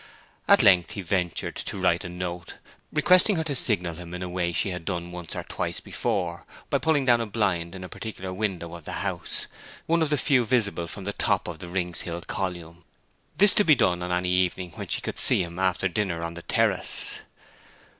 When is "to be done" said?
13.53-14.01